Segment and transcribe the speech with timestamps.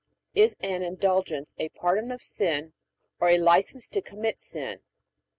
[0.33, 2.73] Is an Indulgence a pardon of sin,
[3.19, 4.77] or a license to commit sin?
[4.77, 4.81] A.